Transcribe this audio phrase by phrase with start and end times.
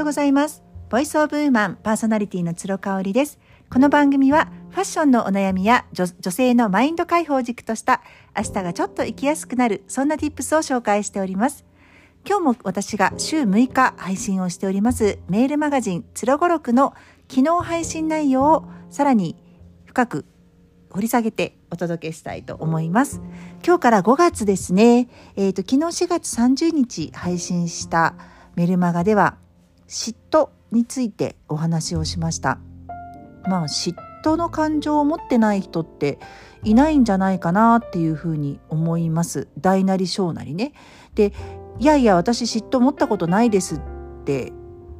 [0.00, 3.38] ようございますボイスオブウーマンパーソナリティの鶴香織です
[3.70, 8.00] この番組はファッションのお悩みや女性のマインド解放軸とした
[8.34, 11.66] 明日がちょっと生きやすくなるそんな tips を紹介しております
[12.26, 16.94] 今日も私が週6日配信をしておりますメールマガジンつろごろくの
[17.28, 19.36] 昨日配信内容をさらに
[19.84, 20.24] 深く
[20.92, 23.20] 掘り下げてお届けしたいと思います。
[23.64, 25.08] 今日から5月ですね。
[25.36, 28.16] えっ、ー、と、昨日4月30日配信した
[28.56, 29.36] メルマガでは、
[29.90, 32.58] 嫉妬についてお話をしました。
[33.48, 33.94] まあ、嫉
[34.24, 36.18] 妬の感情を持ってない人って
[36.62, 39.48] いないんじゃないかなっていうふうに思います。
[39.58, 40.72] 大なり小なりね。
[41.14, 41.32] で、
[41.80, 43.80] いやいや、私嫉妬持ったことないですっ
[44.24, 44.52] て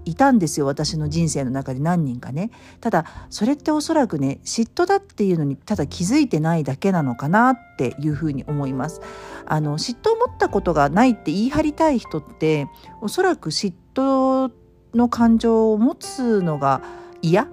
[0.05, 2.51] いたんですよ私の人生の中で何人かね
[2.81, 9.01] ただそれっておそらくね嫉妬だっていうのにただ気づいてないだけなのかなっていうふうに思います
[9.47, 12.67] あの嫉妬を持ったことがないって言い張りたい人って
[13.01, 14.51] おそらく嫉妬
[14.95, 16.83] の感情を持つのが
[17.23, 17.49] 嫌？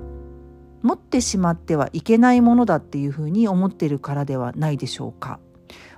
[0.84, 5.40] 持ってしまってはいけないものだっていうふうに思ってるからではないでしょうか？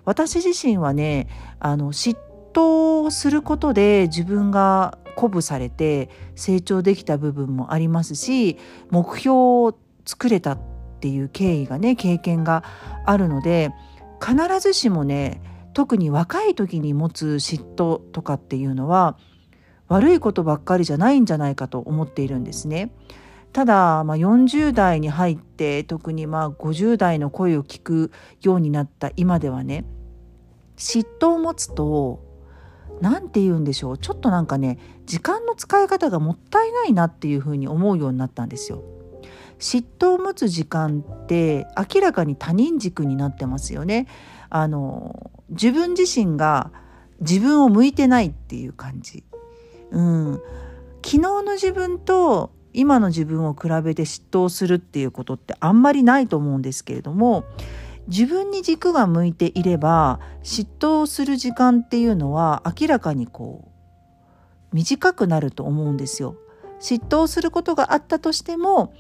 [0.05, 1.27] 私自身はね
[1.59, 2.17] あの嫉
[2.53, 8.57] 妬をすることで自分が鼓舞されて成長できた部分もありますし
[8.89, 10.59] 目標を作れたっ
[11.01, 12.63] ていう経緯がね経験が
[13.05, 13.71] あるので
[14.25, 15.41] 必ずしもね
[15.73, 19.17] 特に若い時に持つ嫉妬とかっていうのは
[19.89, 22.91] 悪いことばっかりじゃないんじゃないかと思っているんですね。
[23.51, 29.85] ただ、まあ、40代に入って特にまあ50代の声を聞くようになった今ではね
[30.77, 32.23] 嫉妬を持つと
[33.01, 38.83] 何て言うんでしょうちょっとなんかね時間の使い方がもったいないなっていうふうに思うようになったんですよ。
[39.57, 44.07] 嫉妬を持つ時間って明らかに他人軸になってますよね。
[44.49, 46.71] あの自分自身が
[47.19, 49.25] 自分を向いてないっていう感じ。
[49.91, 50.33] うん、
[51.03, 57.44] 昨日の自分と今の自分を比べて嫉妬するっていうことってあんまりないと思うんですけれども
[58.07, 63.72] 自分に軸が向いていれば嫉妬をする時間っていうのは明らかにこ
[64.72, 66.35] う短くなると思うんですよ。
[66.79, 68.94] 嫉妬をすることがあったとしても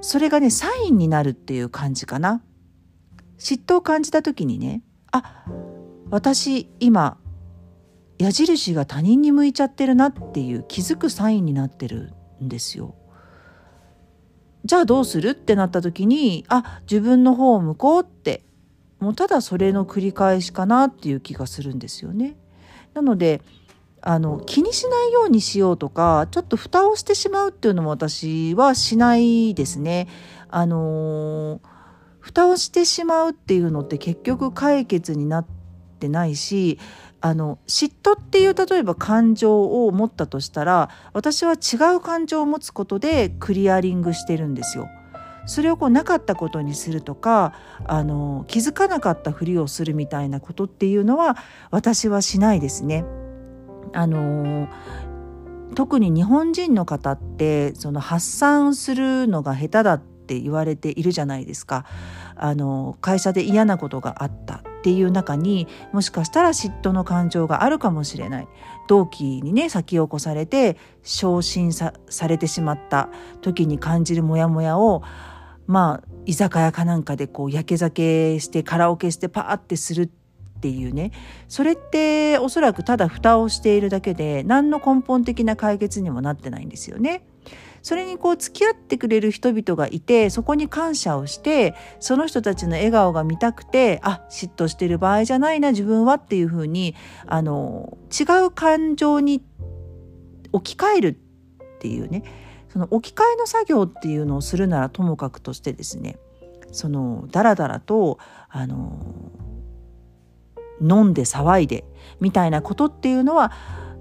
[0.00, 2.42] それがねサインになるっていう感じかな。
[3.38, 4.82] 嫉妬を感じた時にね
[5.12, 5.44] あ
[6.10, 7.18] 私今
[8.18, 12.12] 矢印が他人に向いちゃってるなっていう気づくサインになってる
[12.42, 12.94] んですよ。
[14.64, 18.44] じゃあどうするってなった時にあ自分の方を向こうって
[18.98, 22.36] もうただそれの繰り返しかなっていう気がするんですよね。
[22.94, 23.40] なので
[24.00, 30.08] あの気にしないようにしようとかちょっと蓋をしてしまうっていうのも私はしないですね。
[30.48, 31.60] あの
[32.20, 35.46] 蓋をしてしまうっていうのって結局解決になっ
[35.98, 36.78] てないし
[37.20, 44.88] あの嫉妬っていう例えば感情を持ったとしたら私は違う感情を持つことでクリアリングしてるんですよ。
[45.46, 47.54] それをこうなかったことにするとか
[47.86, 51.38] あの気づかなかったふりをするみたいなことっていうのは
[51.70, 53.04] 私はしないですね。
[53.94, 54.68] あの
[55.74, 61.86] 特に日本人の方ってその発散するのが下手だって言われているじゃないですか。
[62.36, 68.48] あの会社で嫌なことがあったっていう中にもしかしたら嫉妬の感情があるかもしれない。
[68.86, 71.92] 同期にね先を越されて昇進さ
[72.26, 73.10] れてしまった
[73.42, 75.02] 時に感じるモヤモヤを
[75.66, 80.10] まあ居酒屋かなんかでこうやけ酒してカラオケしてパーってする
[80.58, 81.12] っていうね。
[81.46, 87.22] それっておそらくただ蓋をしているだけで何の根本的な解決にもなってないんですよね。
[87.80, 96.96] それにこう付き合ってくれる人々がいてそこに感謝をしてその人たちの笑顔が見たくてあ嫉妬してる場合じゃないな自分はっていうふうに
[97.26, 99.44] あの違う感情に
[100.52, 101.08] 置き換える
[101.76, 102.24] っていうね。
[102.68, 106.18] その置き換えの作業っていうのをするならともかくとしてですね。
[106.72, 108.18] そのダラダラと
[108.50, 109.32] あの
[110.80, 111.84] 飲んで騒いで
[112.20, 113.52] みたいなことっていうのは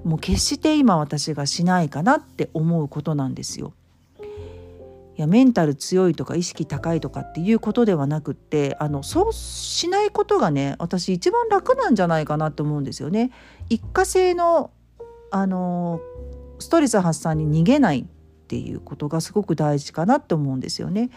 [0.04, 3.74] もう決して今私がしないかなって思うことなんですよ。
[5.18, 13.32] いやメンタル強いとか意識高いとかっていうことではなくってあのそうしないことがね私一番楽なんじゃないかなと思うんですよね。
[13.70, 14.70] 一過性の
[15.32, 16.00] あの
[16.60, 18.06] ストレス発散に逃げないっ
[18.48, 21.10] ていうことがすごく大事かなって思うんですよね。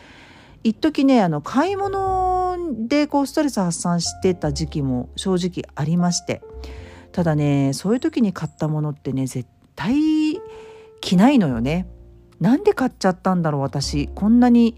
[0.63, 6.43] 一時ねあの買い物でこうストレス発散してた時期も正直ありまして。
[7.13, 10.41] ただねそういう時に買ったものってね絶対
[11.01, 11.89] 着ないのよね。
[12.41, 14.09] なんで買っちゃったんだろう私。
[14.15, 14.77] こんなに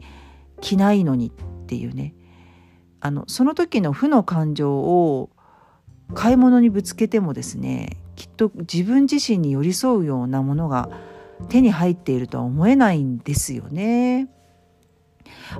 [0.60, 2.14] 着ないのにっていうね。
[3.00, 5.30] あのその時の負の感情を
[6.14, 10.88] 買い物にぶつけてもですねきっと自分自身に寄り添うようなものが
[11.48, 14.28] 手に入っているとは思えないんですよね。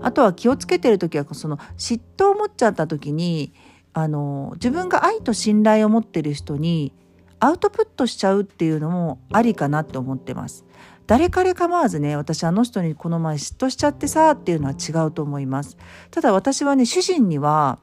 [0.01, 3.53] あとは気をつけてる時はその嫉妬を持っちゃった時に
[3.93, 6.93] あの自分が愛と信頼を持ってる人に
[7.41, 10.65] アウトプットしちゃうっていうのもありかなって思ってます。
[11.07, 15.77] 誰彼構わずね私あの人にこの前嫉妬しちゃってさっていうのは違うと思います。
[16.11, 17.79] ただ私はね主人には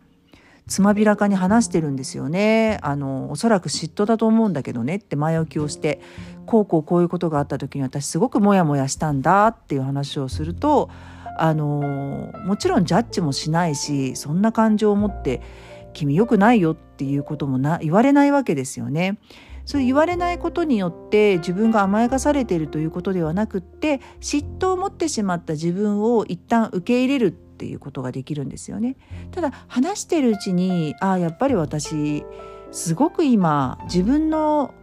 [0.69, 5.99] つまびらかに話してるんですよねあのおそらく嫉妬だと思うんだけどねって前置きをして
[6.45, 10.89] こうこうこういうことがあった時に私すごくモヤモヤしたんだっていう話をすると
[11.41, 15.41] あのもちろんジャッジもしないしそんな感情を持って
[15.93, 19.19] 君良くないよっていうこともな言われないわけですよね。
[19.65, 28.95] そう言われないことによって自分が甘やかされているということではなくって嫉妬を持ってしまった自分を一旦受け入れるっていうことができるんですよね。
[29.29, 32.23] ただ話してるうちにああやっぱり私
[32.71, 34.73] すごく今自分の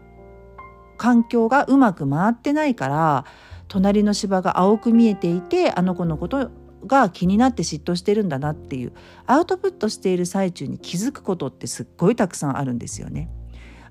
[0.98, 3.24] 環境がうまく回ってないから
[3.68, 6.50] 隣の芝が青く見えていてあの子のこと
[6.86, 8.92] が気になって嫉妬してるんだなっていう
[9.26, 13.30] アウトプットしている最中に気づくことってすっごいたくさんあるんですよね。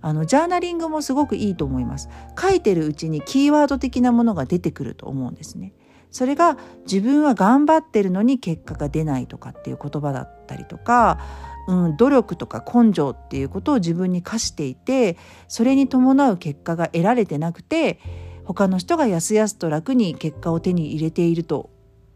[0.01, 5.73] あのジャーナリングもすごくいいと思います書いてるうちにキーワード的なものが出てくると思うんですね
[6.11, 11.19] それが自分は頑張ってるのに結果が出ないとかっていう言葉だったりとか、
[11.67, 15.17] うん、努力とか根性っていうことを自分に課していて
[15.47, 17.99] それに伴う結果が得られてなくて
[18.45, 21.69] 他の人がやすやすと楽に結果を手に入れていると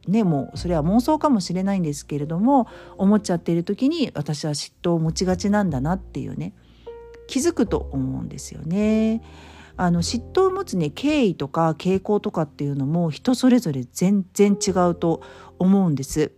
[0.07, 2.67] ねもうそれは妄想かもしれないんですけれども
[2.97, 6.53] 思っちゃっている時に私は嫉妬を持ちがちなんだなっていうね
[7.27, 9.21] 気づくと思うんですよね。
[9.77, 15.21] あの嫉妬を持つね経緯とか傾向とかっていうのも人それぞれ全然違うと
[15.57, 16.33] 思うんです。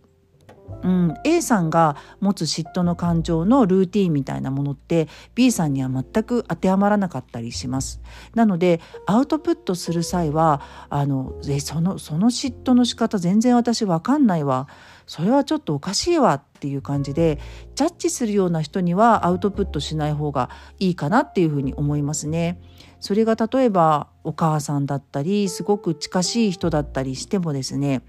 [0.82, 8.00] うん、A さんが持つ嫉妬の感情のルーティンみたいなものって B さんには全く当てはまらなかったりします。
[8.34, 14.68] なのでアウトプットする際はあのえそのその嫉妬の仕方全然私わかんないわ
[15.06, 17.38] それはちょっとおかしいわっていう感じで
[17.74, 22.60] ジャッジするような人にはアウトプットしない方がいいかなっていうふうに思いますね。
[23.02, 28.02] それが例えばお母さんだったりすごく近しい人だったりしてもですね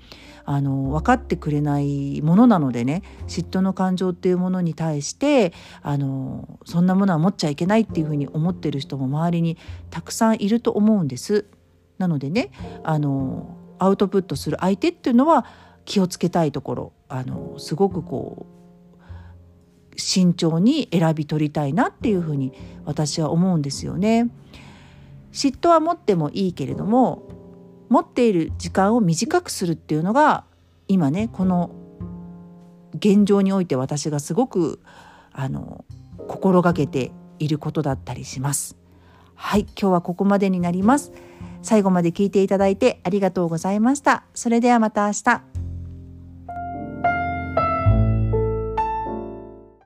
[0.46, 9.58] あの分かってくれないものなのでね嫉妬の感情っていうものに対してあのそんなものは持っちゃいけないっていうふうに思ってる人も周りに
[9.90, 11.46] たくさんいると思うんです。
[11.98, 12.52] なのでね
[12.84, 15.46] あのアウトプットする相手っていうのは
[15.86, 18.54] 気をつけたいところあのすごくこう
[19.96, 22.54] 慎重に選び取りたいなっていうふうに
[22.86, 24.30] 私は思うんですよね。
[25.32, 27.24] 嫉妬は持ってもいいけれども
[27.90, 30.46] 持っている時間を短くするっていうのが
[30.88, 31.72] 今ねこの
[32.96, 34.80] 現状において私がすごく
[35.32, 35.84] あの
[36.28, 38.78] 心がけていることだったりします。
[39.36, 41.12] はい今日はここまでになります。
[41.62, 44.26] 最後まで聞いていただいてありがとうございました。
[44.34, 45.53] それではまた明日。